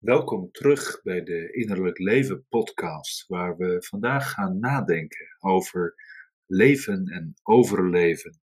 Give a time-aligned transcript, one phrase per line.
[0.00, 5.94] Welkom terug bij de Innerlijk Leven podcast, waar we vandaag gaan nadenken over
[6.46, 8.40] leven en overleven,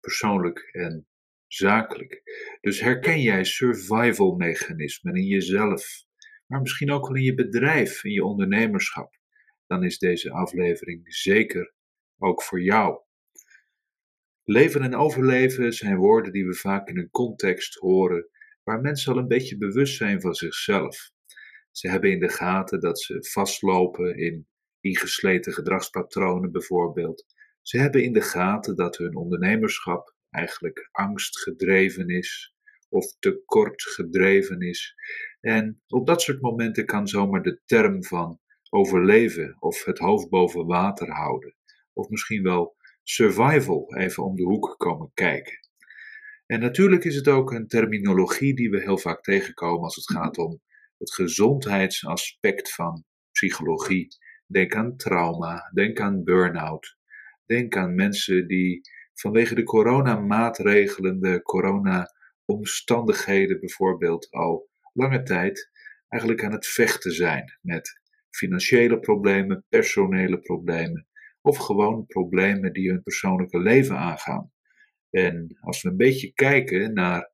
[0.00, 1.06] persoonlijk en
[1.46, 2.22] zakelijk.
[2.60, 6.04] Dus herken jij survival mechanismen in jezelf,
[6.46, 9.14] maar misschien ook wel in je bedrijf, in je ondernemerschap,
[9.66, 11.74] dan is deze aflevering zeker
[12.18, 13.00] ook voor jou.
[14.44, 18.28] Leven en overleven zijn woorden die we vaak in een context horen
[18.66, 21.10] waar mensen al een beetje bewust zijn van zichzelf.
[21.70, 24.46] Ze hebben in de gaten dat ze vastlopen in
[24.80, 27.24] ingesleten gedragspatronen bijvoorbeeld.
[27.62, 32.54] Ze hebben in de gaten dat hun ondernemerschap eigenlijk angstgedreven is
[32.88, 34.94] of tekort gedreven is.
[35.40, 40.66] En op dat soort momenten kan zomaar de term van overleven of het hoofd boven
[40.66, 41.54] water houden,
[41.92, 45.65] of misschien wel survival even om de hoek komen kijken.
[46.46, 50.38] En natuurlijk is het ook een terminologie die we heel vaak tegenkomen als het gaat
[50.38, 50.60] om
[50.98, 54.08] het gezondheidsaspect van psychologie.
[54.46, 56.96] Denk aan trauma, denk aan burn-out,
[57.46, 58.80] denk aan mensen die
[59.14, 65.70] vanwege de coronamaatregelen, de corona-omstandigheden bijvoorbeeld, al lange tijd
[66.08, 71.06] eigenlijk aan het vechten zijn met financiële problemen, personele problemen
[71.40, 74.50] of gewoon problemen die hun persoonlijke leven aangaan.
[75.10, 77.30] En als we een beetje kijken naar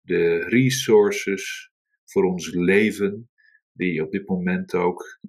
[0.00, 1.72] de resources
[2.04, 3.30] voor ons leven,
[3.72, 5.20] die op dit moment ook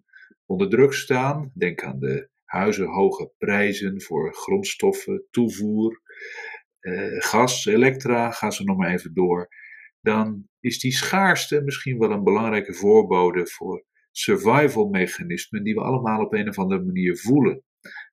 [0.46, 6.02] onder druk staan, denk aan de huizenhoge prijzen voor grondstoffen, toevoer,
[6.80, 9.50] eh, gas, elektra, ga ze nog maar even door,
[10.02, 16.26] dan is die schaarste misschien wel een belangrijke voorbode voor survival mechanismen die we allemaal
[16.26, 17.64] op een of andere manier voelen.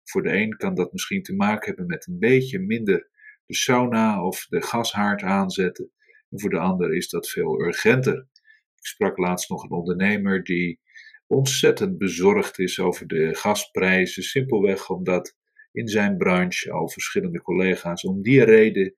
[0.04, 3.08] Voor de een kan dat misschien te maken hebben met een beetje minder
[3.46, 5.90] de sauna of de gashaard aanzetten.
[6.30, 8.28] En voor de ander is dat veel urgenter.
[8.76, 10.80] Ik sprak laatst nog een ondernemer die
[11.26, 15.36] ontzettend bezorgd is over de gasprijzen, simpelweg omdat
[15.72, 18.94] in zijn branche al verschillende collega's om die reden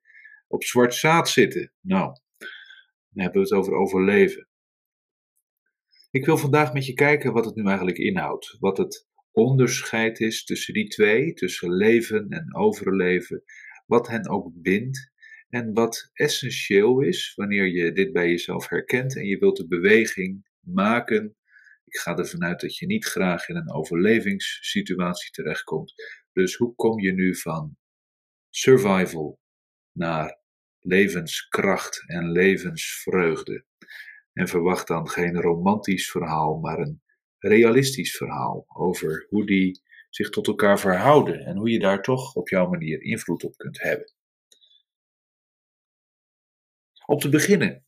[0.48, 1.72] op zwart zaad zitten.
[1.80, 2.12] Nou,
[3.08, 4.48] dan hebben we het over overleven.
[6.10, 8.56] Ik wil vandaag met je kijken wat het nu eigenlijk inhoudt.
[8.58, 13.42] Wat het onderscheid is tussen die twee, tussen leven en overleven
[13.86, 15.10] wat hen ook bindt
[15.48, 20.48] en wat essentieel is wanneer je dit bij jezelf herkent en je wilt de beweging
[20.60, 21.36] maken.
[21.84, 25.94] Ik ga ervan uit dat je niet graag in een overlevingssituatie terechtkomt.
[26.32, 27.76] Dus hoe kom je nu van
[28.50, 29.40] survival
[29.92, 30.40] naar
[30.80, 33.64] levenskracht en levensvreugde?
[34.32, 37.02] En verwacht dan geen romantisch verhaal, maar een
[37.38, 39.82] realistisch verhaal over hoe die
[40.16, 43.82] zich tot elkaar verhouden en hoe je daar toch op jouw manier invloed op kunt
[43.82, 44.12] hebben.
[47.06, 47.86] Om te beginnen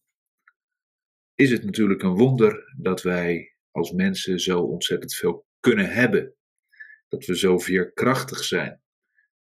[1.34, 6.34] is het natuurlijk een wonder dat wij als mensen zo ontzettend veel kunnen hebben.
[7.08, 8.82] Dat we zo veerkrachtig zijn.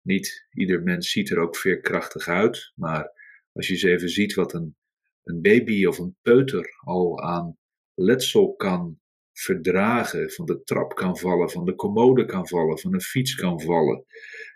[0.02, 3.12] Niet ieder mens ziet er ook veerkrachtig uit, maar
[3.52, 4.78] als je eens even ziet wat een,
[5.24, 7.58] een baby of een peuter al aan
[7.94, 9.00] letsel kan
[9.40, 13.62] verdragen, van de trap kan vallen, van de commode kan vallen, van een fiets kan
[13.62, 14.06] vallen.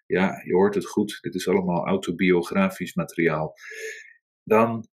[0.06, 3.54] Ja, je hoort het goed, dit is allemaal autobiografisch materiaal.
[4.44, 4.88] Dan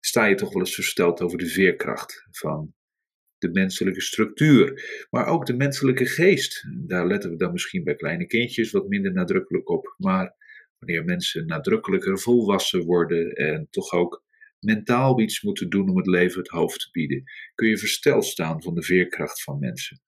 [0.00, 2.74] sta je toch wel eens versteld over de veerkracht van
[3.38, 6.66] de menselijke structuur, maar ook de menselijke geest.
[6.86, 9.94] Daar letten we dan misschien bij kleine kindjes wat minder nadrukkelijk op.
[9.96, 10.36] Maar
[10.78, 14.24] wanneer mensen nadrukkelijker volwassen worden en toch ook
[14.60, 17.22] mentaal iets moeten doen om het leven het hoofd te bieden,
[17.54, 20.00] kun je versteld staan van de veerkracht van mensen.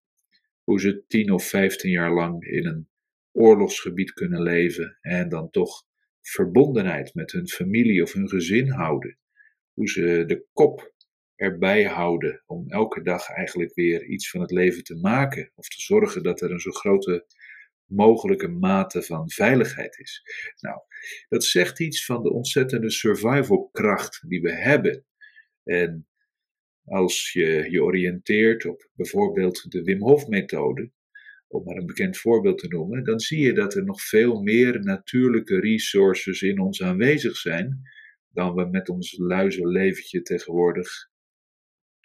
[0.62, 2.88] Hoe ze tien of vijftien jaar lang in een
[3.32, 5.86] oorlogsgebied kunnen leven en dan toch
[6.20, 9.18] verbondenheid met hun familie of hun gezin houden.
[9.72, 10.92] Hoe ze de kop
[11.34, 15.80] erbij houden om elke dag eigenlijk weer iets van het leven te maken of te
[15.80, 17.26] zorgen dat er een zo grote
[17.88, 20.22] mogelijke mate van veiligheid is.
[20.60, 20.80] Nou,
[21.28, 25.04] dat zegt iets van de ontzettende survivalkracht die we hebben.
[25.64, 26.08] En
[26.84, 30.90] als je je oriënteert op bijvoorbeeld de Wim Hof methode,
[31.48, 34.80] om maar een bekend voorbeeld te noemen, dan zie je dat er nog veel meer
[34.80, 37.82] natuurlijke resources in ons aanwezig zijn
[38.28, 41.10] dan we met ons luizenleventje tegenwoordig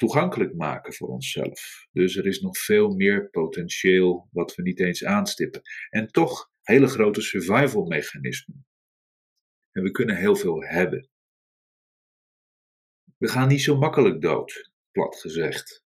[0.04, 1.88] toegankelijk maken voor onszelf.
[1.92, 5.62] Dus er is nog veel meer potentieel wat we niet eens aanstippen.
[5.90, 8.66] En toch hele grote survival mechanismen.
[9.72, 11.10] En we kunnen heel veel hebben.
[13.18, 15.84] We gaan niet zo makkelijk dood, plat gezegd.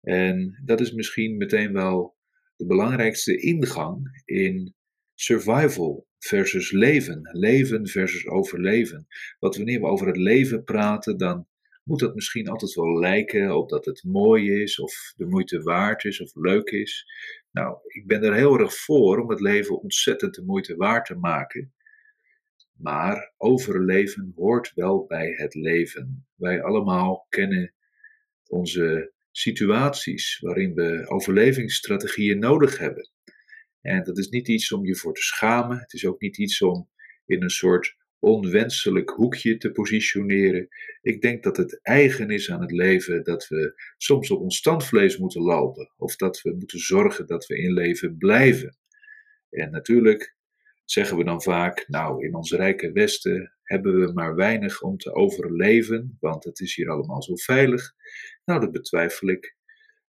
[0.00, 2.16] En dat is misschien meteen wel
[2.56, 4.74] de belangrijkste ingang in
[5.14, 7.20] survival versus leven.
[7.32, 9.06] Leven versus overleven.
[9.38, 11.50] Want wanneer we over het leven praten, dan
[11.82, 16.04] moet dat misschien altijd wel lijken op dat het mooi is, of de moeite waard
[16.04, 17.06] is, of leuk is.
[17.50, 21.14] Nou, ik ben er heel erg voor om het leven ontzettend de moeite waard te
[21.14, 21.72] maken.
[22.72, 26.26] Maar overleven hoort wel bij het leven.
[26.34, 27.74] Wij allemaal kennen
[28.46, 33.10] onze situaties waarin we overlevingsstrategieën nodig hebben.
[33.80, 35.78] En dat is niet iets om je voor te schamen.
[35.78, 36.88] Het is ook niet iets om
[37.26, 40.68] in een soort onwenselijk hoekje te positioneren.
[41.00, 45.16] Ik denk dat het eigen is aan het leven dat we soms op ons standvlees
[45.16, 45.92] moeten lopen.
[45.96, 48.76] Of dat we moeten zorgen dat we in leven blijven.
[49.50, 50.36] En natuurlijk
[50.84, 55.14] zeggen we dan vaak, nou in ons rijke Westen hebben we maar weinig om te
[55.14, 57.92] overleven, want het is hier allemaal zo veilig.
[58.44, 59.56] Nou, dat betwijfel ik.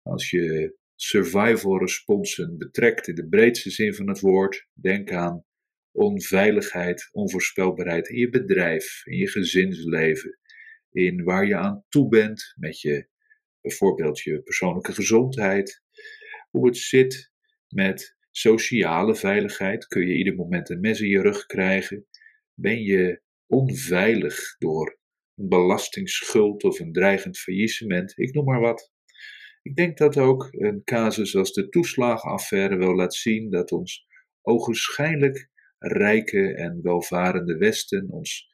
[0.03, 5.45] Als je survival responsen betrekt in de breedste zin van het woord, denk aan
[5.93, 10.39] onveiligheid, onvoorspelbaarheid in je bedrijf, in je gezinsleven,
[10.91, 13.09] in waar je aan toe bent met je,
[13.61, 15.83] bijvoorbeeld je persoonlijke gezondheid,
[16.51, 17.33] hoe het zit
[17.69, 22.07] met sociale veiligheid, kun je ieder moment een mes in je rug krijgen,
[22.55, 24.99] ben je onveilig door
[25.35, 28.93] een belastingsschuld of een dreigend faillissement, ik noem maar wat.
[29.63, 34.07] Ik denk dat ook een casus als de toeslagenaffaire wel laat zien dat ons
[34.43, 35.49] ogenschijnlijk
[35.81, 38.49] rijke en welvarende Westen, ons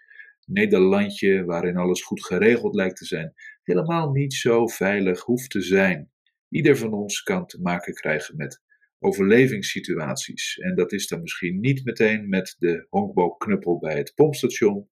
[0.44, 6.10] Nederlandje waarin alles goed geregeld lijkt te zijn, helemaal niet zo veilig hoeft te zijn.
[6.48, 8.62] Ieder van ons kan te maken krijgen met
[8.98, 10.58] overlevingssituaties.
[10.58, 14.88] En dat is dan misschien niet meteen met de honkbalknuppel bij het pompstation,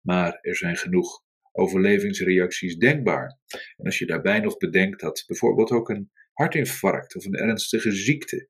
[0.00, 1.22] maar er zijn genoeg
[1.52, 3.38] overlevingsreacties denkbaar.
[3.76, 8.48] En als je daarbij nog bedenkt dat bijvoorbeeld ook een hartinfarct of een ernstige ziekte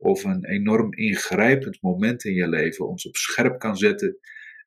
[0.00, 4.18] of een enorm ingrijpend moment in je leven ons op scherp kan zetten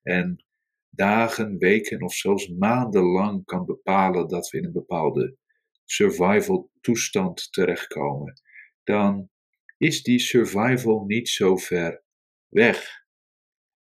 [0.01, 0.45] en
[0.89, 5.38] dagen, weken of zelfs maandenlang kan bepalen dat we in een bepaalde
[5.85, 8.41] survival toestand terechtkomen,
[8.83, 9.30] dan
[9.77, 12.03] is die survival niet zo ver
[12.47, 13.01] weg.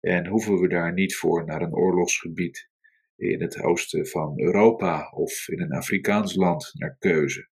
[0.01, 2.71] En hoeven we daar niet voor naar een oorlogsgebied
[3.17, 7.49] in het oosten van Europa of in een Afrikaans land naar keuze.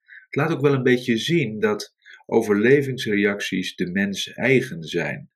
[0.00, 1.94] Het laat ook wel een beetje zien dat
[2.30, 5.30] overlevingsreacties de mens eigen zijn.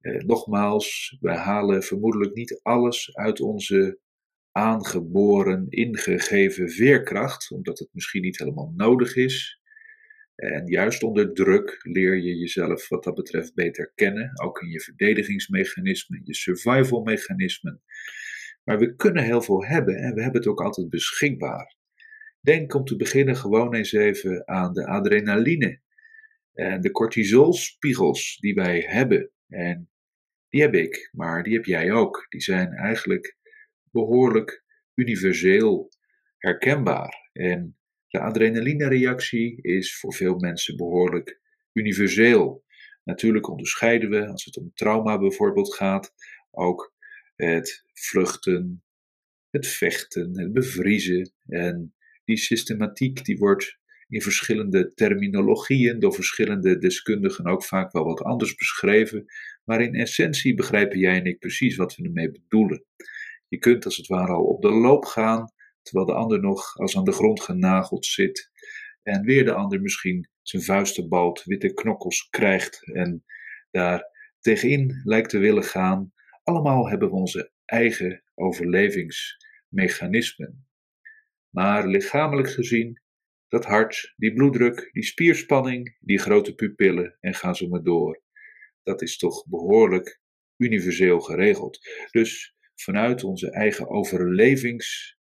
[0.00, 3.98] Eh, nogmaals, wij halen vermoedelijk niet alles uit onze
[4.52, 9.60] aangeboren, ingegeven veerkracht, omdat het misschien niet helemaal nodig is.
[10.34, 14.80] En juist onder druk leer je jezelf wat dat betreft beter kennen, ook in je
[14.80, 17.82] verdedigingsmechanismen, je survivalmechanismen.
[18.64, 21.75] Maar we kunnen heel veel hebben en we hebben het ook altijd beschikbaar.
[22.46, 25.80] Denk om te beginnen gewoon eens even aan de adrenaline
[26.52, 29.30] en de cortisolspiegels die wij hebben.
[29.48, 29.90] En
[30.48, 32.26] die heb ik, maar die heb jij ook.
[32.28, 33.36] Die zijn eigenlijk
[33.90, 34.64] behoorlijk
[34.94, 35.92] universeel
[36.38, 37.30] herkenbaar.
[37.32, 37.78] En
[38.08, 41.40] de adrenalinereactie is voor veel mensen behoorlijk
[41.72, 42.64] universeel.
[43.04, 46.14] Natuurlijk onderscheiden we, als het om trauma bijvoorbeeld gaat,
[46.50, 46.94] ook
[47.34, 48.84] het vluchten,
[49.50, 51.32] het vechten, het bevriezen.
[51.46, 51.95] En
[52.26, 53.78] die systematiek die wordt
[54.08, 59.24] in verschillende terminologieën door verschillende deskundigen ook vaak wel wat anders beschreven.
[59.64, 62.84] Maar in essentie begrijpen jij en ik precies wat we ermee bedoelen.
[63.48, 65.52] Je kunt als het ware al op de loop gaan
[65.82, 68.50] terwijl de ander nog als aan de grond genageld zit.
[69.02, 73.24] En weer de ander misschien zijn vuisten balt, witte knokkels krijgt en
[73.70, 74.04] daar
[74.40, 76.12] tegenin lijkt te willen gaan.
[76.42, 80.65] Allemaal hebben we onze eigen overlevingsmechanismen.
[81.56, 83.00] Maar lichamelijk gezien,
[83.48, 88.22] dat hart, die bloeddruk, die spierspanning, die grote pupillen en gaan zo maar door.
[88.82, 90.20] Dat is toch behoorlijk
[90.56, 91.78] universeel geregeld.
[92.10, 95.16] Dus vanuit onze eigen overlevings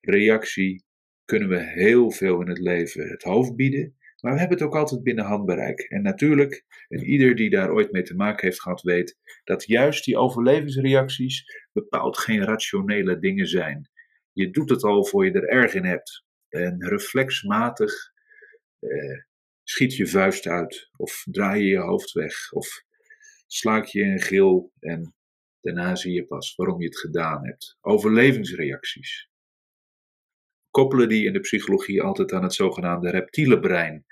[0.00, 0.84] reactie
[1.24, 3.96] kunnen we heel veel in het leven het hoofd bieden.
[4.20, 5.80] Maar we hebben het ook altijd binnen handbereik.
[5.80, 10.04] En natuurlijk, en ieder die daar ooit mee te maken heeft gehad, weet dat juist
[10.04, 13.90] die overlevingsreacties bepaald geen rationele dingen zijn.
[14.38, 16.24] Je doet het al voor je er erg in hebt.
[16.48, 18.12] En reflexmatig
[18.78, 19.18] eh,
[19.62, 22.84] schiet je vuist uit, of draai je je hoofd weg, of
[23.46, 25.14] slaak je een gil en
[25.60, 27.76] daarna zie je pas waarom je het gedaan hebt.
[27.80, 29.30] Overlevingsreacties
[30.70, 34.06] koppelen die in de psychologie altijd aan het zogenaamde reptiele brein.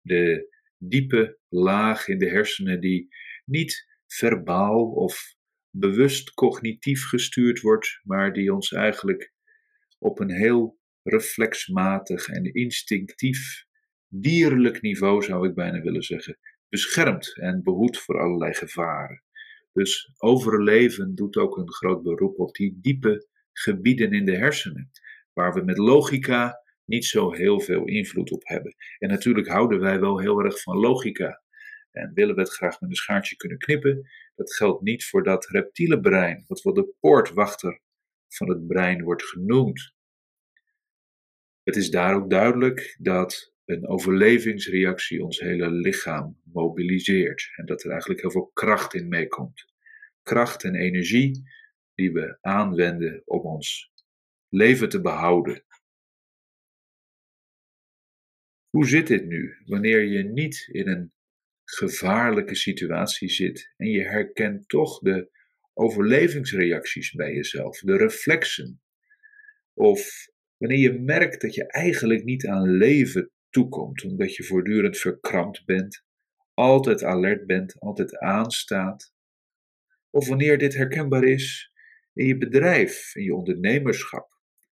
[0.00, 3.08] De diepe laag in de hersenen die
[3.44, 5.34] niet verbaal of
[5.70, 9.33] bewust cognitief gestuurd wordt, maar die ons eigenlijk
[10.04, 13.64] op een heel reflexmatig en instinctief,
[14.08, 19.22] dierlijk niveau zou ik bijna willen zeggen, beschermt en behoedt voor allerlei gevaren.
[19.72, 24.90] Dus overleven doet ook een groot beroep op die diepe gebieden in de hersenen,
[25.32, 28.74] waar we met logica niet zo heel veel invloed op hebben.
[28.98, 31.42] En natuurlijk houden wij wel heel erg van logica.
[31.90, 34.08] En willen we het graag met een schaartje kunnen knippen.
[34.34, 37.80] Dat geldt niet voor dat reptiele brein, wat wel de poortwachter
[38.28, 39.93] van het brein wordt genoemd.
[41.64, 47.90] Het is daar ook duidelijk dat een overlevingsreactie ons hele lichaam mobiliseert en dat er
[47.90, 49.72] eigenlijk heel veel kracht in meekomt.
[50.22, 51.42] Kracht en energie
[51.94, 53.92] die we aanwenden om ons
[54.48, 55.64] leven te behouden.
[58.70, 61.12] Hoe zit dit nu wanneer je niet in een
[61.64, 65.30] gevaarlijke situatie zit en je herkent toch de
[65.72, 68.82] overlevingsreacties bij jezelf, de reflexen?
[69.72, 70.32] Of
[70.64, 76.04] wanneer je merkt dat je eigenlijk niet aan leven toekomt, omdat je voortdurend verkrampt bent,
[76.54, 79.14] altijd alert bent, altijd aanstaat.
[80.10, 81.72] Of wanneer dit herkenbaar is
[82.12, 84.28] in je bedrijf, in je ondernemerschap,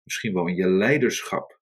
[0.02, 1.60] misschien wel in je leiderschap,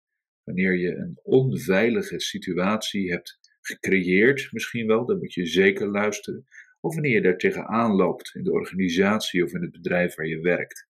[0.42, 6.46] wanneer je een onveilige situatie hebt gecreëerd, misschien wel, dan moet je zeker luisteren.
[6.80, 10.40] Of wanneer je daar tegenaan loopt in de organisatie of in het bedrijf waar je
[10.40, 10.88] werkt.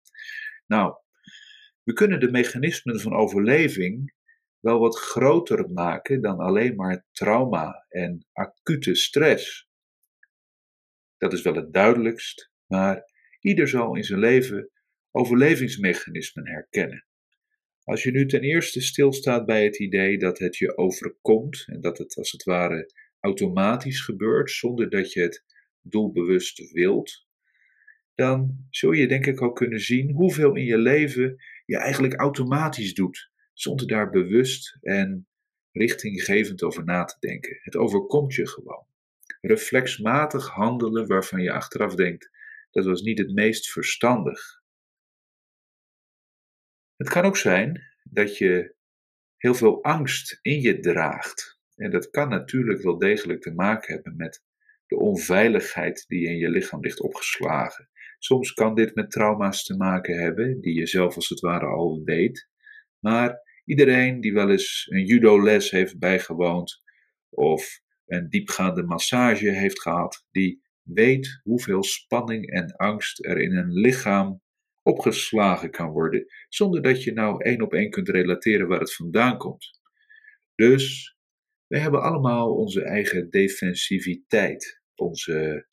[0.68, 0.96] Nou,
[1.88, 4.14] we kunnen de mechanismen van overleving
[4.60, 9.70] wel wat groter maken dan alleen maar trauma en acute stress.
[11.18, 14.70] Dat is wel het duidelijkst, maar ieder zal in zijn leven
[15.12, 17.06] overlevingsmechanismen herkennen.
[17.84, 21.98] Als je nu ten eerste stilstaat bij het idee dat het je overkomt en dat
[21.98, 25.44] het als het ware automatisch gebeurt zonder dat je het
[25.82, 27.28] doelbewust wilt,
[28.16, 32.94] dan zul je denk ik al kunnen zien hoeveel in je leven je eigenlijk automatisch
[32.94, 35.28] doet zonder daar bewust en
[35.72, 37.60] richtinggevend over na te denken.
[37.62, 38.86] Het overkomt je gewoon.
[39.42, 42.30] Reflexmatig handelen waarvan je achteraf denkt,
[42.72, 44.62] dat was niet het meest verstandig.
[46.96, 48.76] Het kan ook zijn dat je
[49.38, 51.60] heel veel angst in je draagt.
[51.76, 54.44] En dat kan natuurlijk wel degelijk te maken hebben met
[54.88, 57.90] de onveiligheid die in je lichaam ligt opgeslagen.
[58.18, 62.02] Soms kan dit met trauma's te maken hebben, die je zelf als het ware al
[62.04, 62.50] weet.
[63.00, 66.82] Maar Iedereen die wel eens een judo-les heeft bijgewoond
[67.30, 73.72] of een diepgaande massage heeft gehad, die weet hoeveel spanning en angst er in een
[73.72, 74.42] lichaam
[74.82, 79.38] opgeslagen kan worden, zonder dat je nou één op één kunt relateren waar het vandaan
[79.38, 79.80] komt.
[80.56, 81.16] Dus
[81.68, 85.66] we hebben allemaal onze eigen defensiviteit, onze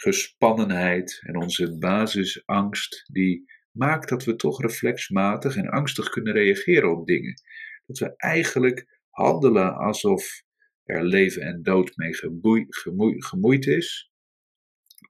[0.00, 7.06] gespannenheid en onze basisangst die maakt dat we toch reflexmatig en angstig kunnen reageren op
[7.06, 7.42] dingen.
[7.86, 10.42] Dat we eigenlijk handelen alsof
[10.84, 12.14] er leven en dood mee
[13.18, 14.12] gemoeid is,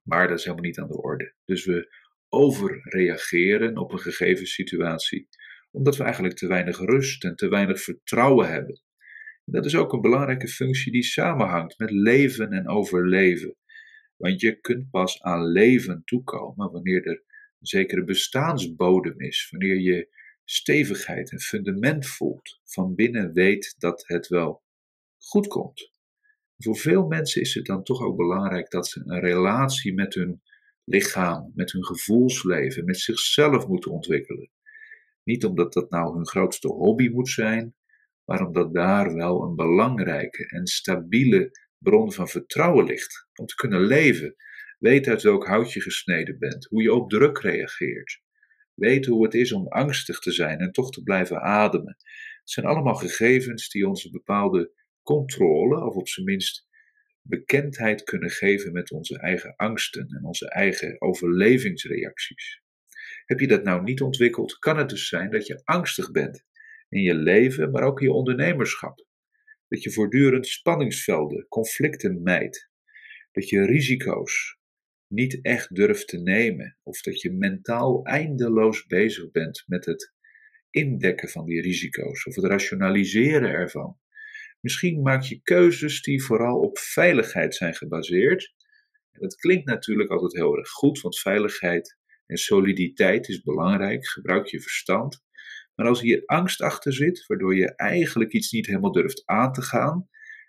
[0.03, 1.35] maar dat is helemaal niet aan de orde.
[1.45, 1.97] Dus we
[2.29, 5.29] overreageren op een gegeven situatie,
[5.71, 8.83] omdat we eigenlijk te weinig rust en te weinig vertrouwen hebben.
[9.45, 13.57] dat is ook een belangrijke functie die samenhangt met leven en overleven.
[14.19, 17.23] Want je kunt pas aan leven toekomen wanneer er
[17.59, 20.09] een zekere bestaansbodem is, wanneer je
[20.45, 24.63] stevigheid en fundament voelt, van binnen weet dat het wel
[25.19, 25.93] goed komt.
[26.57, 30.43] Voor veel mensen is het dan toch ook belangrijk dat ze een relatie met hun
[30.85, 34.51] lichaam, met hun gevoelsleven, met zichzelf moeten ontwikkelen.
[35.25, 37.75] Niet omdat dat nou hun grootste hobby moet zijn,
[38.25, 43.81] maar omdat daar wel een belangrijke en stabiele bron van vertrouwen ligt om te kunnen
[43.81, 44.37] leven
[44.79, 48.23] Weet uit welk hout je gesneden bent, hoe je op druk reageert.
[48.75, 51.97] Weet hoe het is om angstig te zijn en toch te blijven ademen.
[52.41, 56.67] Het zijn allemaal gegevens die ons een bepaalde controle, of op zijn minst
[57.23, 62.63] bekendheid kunnen geven met onze eigen angsten en onze eigen overlevingsreacties.
[63.25, 66.45] Heb je dat nou niet ontwikkeld, kan het dus zijn dat je angstig bent
[66.89, 69.07] in je leven, maar ook in je ondernemerschap.
[69.69, 72.71] Dat je voortdurend spanningsvelden, conflicten mijdt.
[73.33, 74.59] Dat je risico's
[75.07, 76.79] niet echt durft te nemen.
[76.83, 80.13] Of dat je mentaal eindeloos bezig bent met het
[80.71, 83.99] indekken van die risico's of het rationaliseren ervan.
[84.61, 88.55] Misschien maak je keuzes die vooral op veiligheid zijn gebaseerd.
[89.13, 94.07] Dat klinkt natuurlijk altijd heel erg goed, want veiligheid en soliditeit is belangrijk.
[94.07, 95.27] Gebruik je verstand.
[95.79, 99.63] Maar als hier angst achter zit, waardoor je eigenlijk iets niet helemaal durft aan te
[99.63, 100.09] gaan,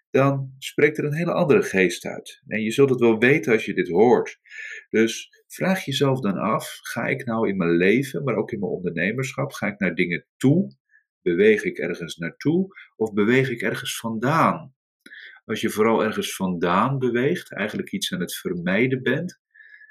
[0.10, 2.42] dan spreekt er een hele andere geest uit.
[2.48, 4.40] En je zult het wel weten als je dit hoort.
[4.90, 8.72] Dus vraag jezelf dan af: ga ik nou in mijn leven, maar ook in mijn
[8.72, 10.78] ondernemerschap, ga ik naar dingen toe?
[11.22, 14.74] Beweeg ik ergens naartoe of beweeg ik ergens vandaan?
[15.46, 19.42] Als je vooral ergens vandaan beweegt, eigenlijk iets aan het vermijden bent,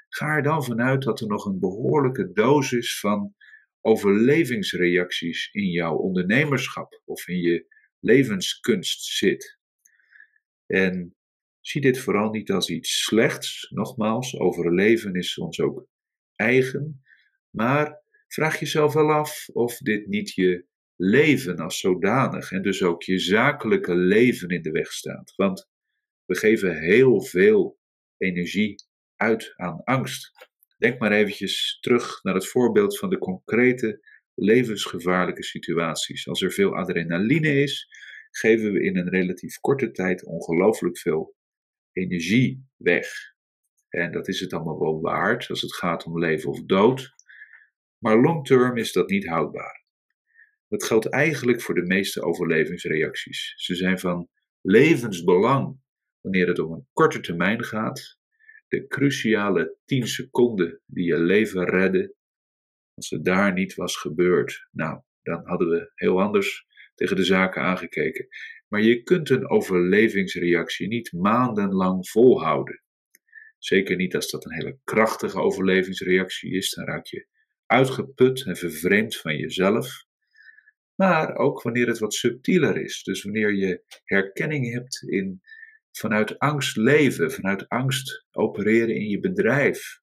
[0.09, 3.33] ga er dan vanuit dat er nog een behoorlijke dosis van
[3.81, 7.65] overlevingsreacties in jouw ondernemerschap of in je
[7.99, 9.59] levenskunst zit.
[10.65, 11.15] En
[11.59, 13.69] zie dit vooral niet als iets slechts.
[13.69, 15.87] Nogmaals, overleven is ons ook
[16.35, 17.03] eigen.
[17.49, 23.03] Maar vraag jezelf wel af of dit niet je leven als zodanig en dus ook
[23.03, 25.33] je zakelijke leven in de weg staat.
[25.35, 25.69] Want
[26.25, 27.79] we geven heel veel
[28.17, 28.75] energie
[29.15, 30.48] uit aan angst.
[30.79, 33.99] Denk maar eventjes terug naar het voorbeeld van de concrete
[34.33, 36.27] levensgevaarlijke situaties.
[36.27, 37.87] Als er veel adrenaline is,
[38.31, 41.35] geven we in een relatief korte tijd ongelooflijk veel
[41.91, 43.07] energie weg.
[43.89, 47.13] En dat is het allemaal wel waard als het gaat om leven of dood.
[47.97, 49.85] Maar long term is dat niet houdbaar.
[50.67, 53.53] Dat geldt eigenlijk voor de meeste overlevingsreacties.
[53.55, 54.29] Ze zijn van
[54.61, 55.79] levensbelang
[56.21, 58.18] wanneer het om een korte termijn gaat.
[58.69, 62.13] De cruciale 10 seconden die je leven redden.
[62.93, 67.61] Als het daar niet was gebeurd, nou, dan hadden we heel anders tegen de zaken
[67.61, 68.27] aangekeken.
[68.67, 72.81] Maar je kunt een overlevingsreactie niet maandenlang volhouden.
[73.57, 77.27] Zeker niet als dat een hele krachtige overlevingsreactie is, dan raak je
[77.65, 80.05] uitgeput en vervreemd van jezelf.
[80.95, 83.03] Maar ook wanneer het wat subtieler is.
[83.03, 85.41] Dus wanneer je herkenning hebt in
[85.91, 89.99] vanuit angst leven, vanuit angst opereren in je bedrijf,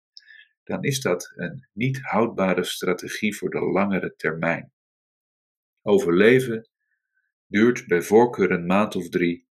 [0.64, 4.72] dan is dat een niet houdbare strategie voor de langere termijn.
[5.82, 6.68] Overleven
[7.46, 9.48] duurt bij voorkeur een maand of drie,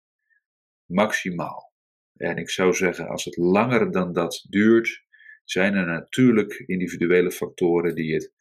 [0.86, 1.74] maximaal.
[2.16, 5.04] En ik zou zeggen, als het langer dan dat duurt,
[5.44, 8.34] zijn er natuurlijk individuele factoren die het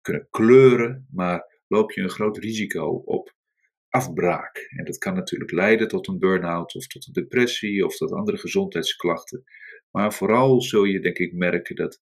[0.00, 3.34] kunnen kleuren, maar loop je een groot risico op
[3.92, 4.66] afbraak.
[4.76, 8.38] En dat kan natuurlijk leiden tot een burn-out of tot een depressie of tot andere
[8.38, 9.44] gezondheidsklachten.
[9.90, 12.00] Maar vooral zul je denk ik merken dat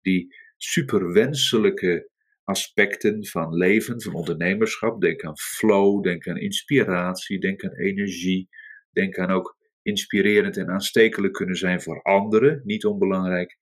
[0.00, 2.10] die superwenselijke
[2.44, 8.48] aspecten van leven, van ondernemerschap, denk aan flow, denk aan inspiratie, denk aan energie,
[8.90, 13.58] denk aan ook inspirerend en aanstekelijk kunnen zijn voor anderen, niet onbelangrijk.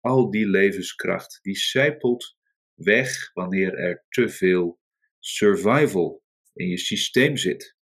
[0.00, 2.36] Al die levenskracht, die zijpelt
[2.74, 4.78] weg wanneer er te veel
[5.18, 7.76] survival in je systeem zit.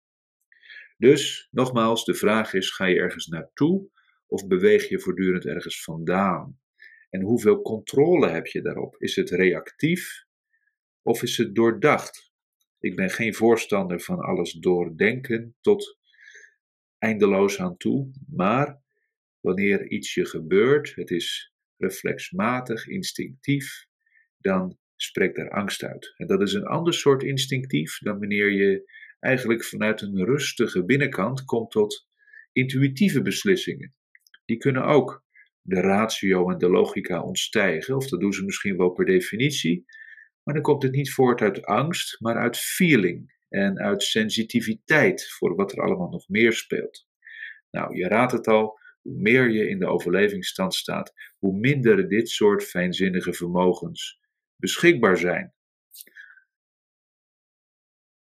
[0.97, 3.89] Dus nogmaals, de vraag is: ga je ergens naartoe
[4.27, 6.59] of beweeg je voortdurend ergens vandaan?
[7.09, 8.95] En hoeveel controle heb je daarop?
[8.97, 10.25] Is het reactief
[11.01, 12.33] of is het doordacht?
[12.79, 15.99] Ik ben geen voorstander van alles doordenken tot
[16.97, 18.81] eindeloos aan toe, maar
[19.39, 23.87] wanneer iets je gebeurt, het is reflexmatig, instinctief,
[24.37, 26.13] dan spreekt er angst uit.
[26.17, 31.43] En dat is een ander soort instinctief dan wanneer je eigenlijk vanuit een rustige binnenkant
[31.43, 32.07] komt tot
[32.51, 33.95] intuïtieve beslissingen.
[34.45, 35.23] Die kunnen ook
[35.61, 39.85] de ratio en de logica ontstijgen, of dat doen ze misschien wel per definitie,
[40.43, 45.55] maar dan komt het niet voort uit angst, maar uit feeling en uit sensitiviteit voor
[45.55, 47.07] wat er allemaal nog meer speelt.
[47.71, 52.29] Nou, je raadt het al, hoe meer je in de overlevingsstand staat, hoe minder dit
[52.29, 54.19] soort fijnzinnige vermogens
[54.65, 55.53] beschikbaar zijn.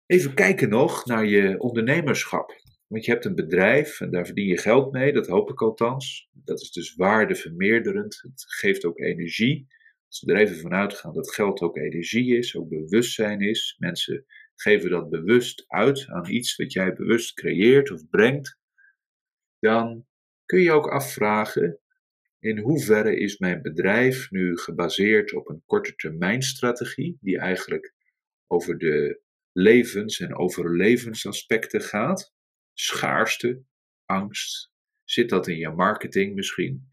[0.05, 2.61] Even kijken nog naar je ondernemerschap.
[2.87, 6.29] Want je hebt een bedrijf en daar verdien je geld mee, dat hoop ik althans.
[6.31, 8.19] Dat is dus waardevermeerderend.
[8.21, 9.67] Het geeft ook energie.
[10.07, 13.75] Als we er even vanuit gaan dat geld ook energie is, ook bewustzijn is.
[13.79, 18.59] Mensen geven dat bewust uit aan iets wat jij bewust creëert of brengt.
[19.59, 20.05] Dan
[20.45, 21.79] kun je ook afvragen:
[22.41, 27.93] in hoeverre is mijn bedrijf nu gebaseerd op een korte termijn strategie, die eigenlijk
[28.47, 32.33] over de levens- en overlevensaspecten gaat?
[32.73, 33.63] Schaarste,
[34.05, 34.71] angst.
[35.03, 36.89] Zit dat in je marketing misschien?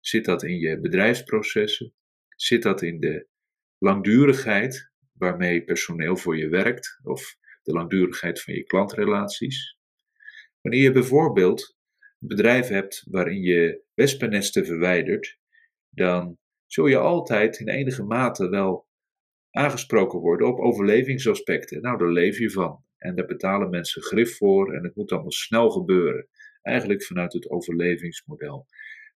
[0.00, 1.94] Zit dat in je bedrijfsprocessen?
[2.36, 3.26] Zit dat in de
[3.78, 9.78] langdurigheid waarmee personeel voor je werkt of de langdurigheid van je klantrelaties?
[10.60, 11.76] Wanneer je bijvoorbeeld
[12.26, 15.38] bedrijf hebt waarin je wespennesten verwijdert,
[15.88, 18.86] dan zul je altijd in enige mate wel
[19.50, 21.80] aangesproken worden op overlevingsaspecten.
[21.80, 22.84] Nou, daar leef je van.
[22.98, 26.28] En daar betalen mensen grif voor en het moet allemaal snel gebeuren.
[26.62, 28.66] Eigenlijk vanuit het overlevingsmodel.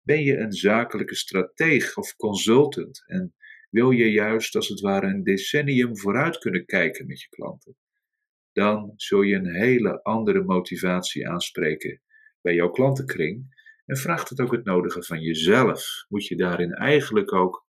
[0.01, 3.35] Ben je een zakelijke strateeg of consultant en
[3.69, 7.75] wil je juist als het ware een decennium vooruit kunnen kijken met je klanten?
[8.51, 12.01] Dan zul je een hele andere motivatie aanspreken
[12.45, 13.55] bij jouw klantenkring
[13.85, 16.05] en vraagt het ook het nodige van jezelf.
[16.07, 17.65] Moet je daarin eigenlijk ook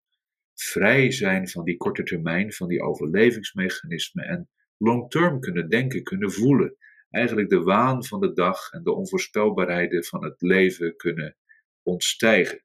[0.55, 6.77] vrij zijn van die korte termijn, van die overlevingsmechanismen en long-term kunnen denken, kunnen voelen.
[7.11, 11.37] Eigenlijk de waan van de dag en de onvoorspelbaarheden van het leven kunnen
[11.83, 12.65] ontstijgen.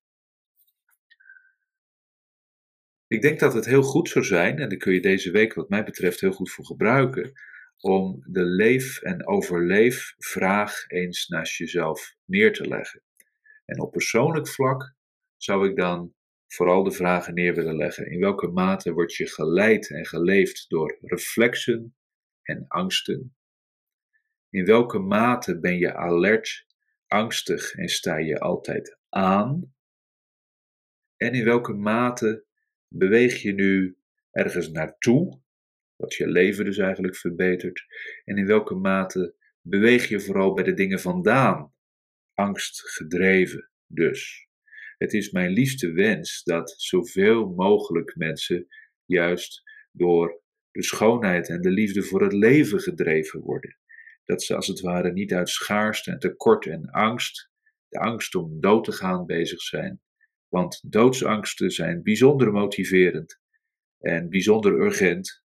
[3.08, 5.70] Ik denk dat het heel goed zou zijn, en daar kun je deze week wat
[5.70, 7.34] mij betreft heel goed voor gebruiken,
[7.82, 13.04] om de leef- en overleefvraag eens naast jezelf neer te leggen.
[13.66, 14.96] En op persoonlijk vlak
[15.38, 16.14] zou ik dan
[16.48, 18.12] vooral de vragen neer willen leggen.
[18.12, 21.96] In welke mate word je geleid en geleefd door reflexen
[22.44, 23.36] en angsten?
[24.50, 26.66] In welke mate ben je alert,
[27.08, 29.74] angstig en sta je altijd aan?
[31.18, 32.46] En in welke mate
[32.88, 33.98] beweeg je nu
[34.32, 35.41] ergens naartoe,
[36.02, 37.86] wat je leven dus eigenlijk verbetert?
[38.26, 41.74] En in welke mate beweeg je vooral bij de dingen vandaan,
[42.34, 44.48] angstgedreven dus?
[44.98, 48.68] Het is mijn liefste wens dat zoveel mogelijk mensen
[49.06, 53.78] juist door de schoonheid en de liefde voor het leven gedreven worden.
[54.26, 57.50] Dat ze als het ware niet uit schaarste en tekort en angst,
[57.88, 60.02] de angst om dood te gaan, bezig zijn.
[60.48, 63.40] Want doodsangsten zijn bijzonder motiverend
[64.00, 65.41] en bijzonder urgent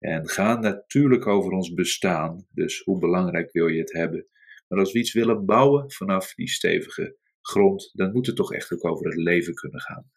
[0.00, 2.46] en gaan natuurlijk over ons bestaan.
[2.50, 4.26] Dus hoe belangrijk wil je het hebben?
[4.68, 8.72] Maar als we iets willen bouwen vanaf die stevige grond, dan moet het toch echt
[8.72, 10.10] ook over het leven kunnen gaan.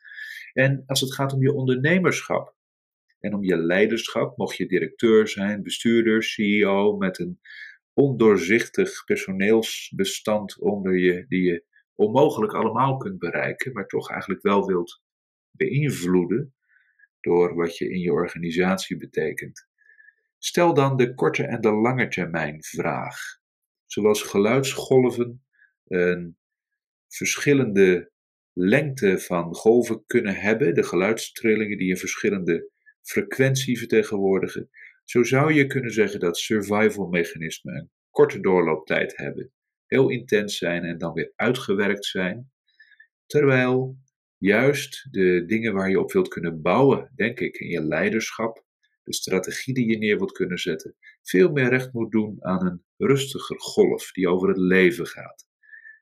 [0.54, 2.56] En als het gaat om je ondernemerschap
[3.19, 7.39] en om je leiderschap, mocht je directeur zijn, bestuurder, CEO met een
[7.93, 11.63] ondoorzichtig personeelsbestand onder je, die je
[11.96, 15.02] onmogelijk allemaal kunt bereiken, maar toch eigenlijk wel wilt
[15.52, 16.54] beïnvloeden
[17.19, 19.72] door wat je in je organisatie betekent.
[20.45, 23.19] Stel dan de korte en de lange termijn vraag.
[23.86, 25.45] Zoals geluidsgolven
[25.88, 26.38] een
[27.08, 28.12] verschillende
[28.53, 32.69] lengte van golven kunnen hebben, de geluidstrillingen die een verschillende
[33.01, 34.69] frequentie vertegenwoordigen,
[35.03, 39.51] zo zou je kunnen zeggen dat survival mechanismen een korte doorlooptijd hebben,
[39.86, 42.51] heel intens zijn en dan weer uitgewerkt zijn,
[43.25, 43.97] terwijl
[44.38, 48.63] juist de dingen waar je op wilt kunnen bouwen, denk ik, in je leiderschap,
[49.03, 52.83] de strategie die je neer wilt kunnen zetten, veel meer recht moet doen aan een
[52.97, 55.47] rustiger golf die over het leven gaat.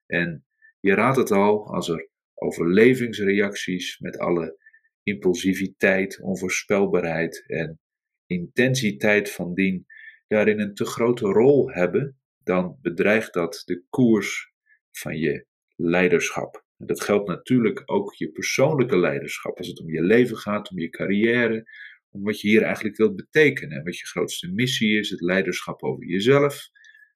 [0.05, 0.45] En
[0.79, 4.57] je raadt het al, als er overlevingsreacties met alle
[5.03, 7.79] impulsiviteit, onvoorspelbaarheid en
[8.25, 9.85] intensiteit van dien
[10.27, 14.53] daarin een te grote rol hebben, dan bedreigt dat de koers
[14.91, 16.65] van je leiderschap.
[16.77, 20.79] En dat geldt natuurlijk ook je persoonlijke leiderschap, als het om je leven gaat, om
[20.79, 21.65] je carrière,
[22.12, 25.84] om wat je hier eigenlijk wilt betekenen en wat je grootste missie is, het leiderschap
[25.84, 26.69] over jezelf.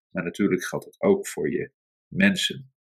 [0.10, 1.72] Maar natuurlijk geldt het ook voor je
[2.08, 2.74] mensen.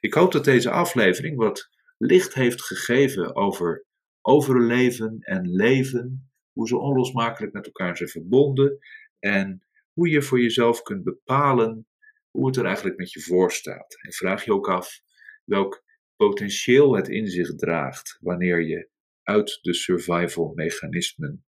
[0.00, 3.86] Ik hoop dat deze aflevering wat licht heeft gegeven over
[4.20, 8.78] overleven en leven, hoe ze onlosmakelijk met elkaar zijn verbonden
[9.18, 11.86] en hoe je voor jezelf kunt bepalen
[12.30, 13.96] hoe het er eigenlijk met je voor staat.
[14.02, 15.00] En vraag je ook af
[15.44, 15.84] welk
[16.16, 18.88] potentieel het in zich draagt wanneer je
[19.22, 21.45] uit de survival mechanismen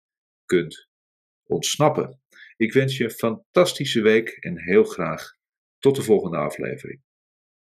[0.49, 0.89] kunt
[1.47, 2.21] ontsnappen.
[2.57, 5.37] Ik wens je een fantastische week en heel graag
[5.79, 7.03] tot de volgende aflevering.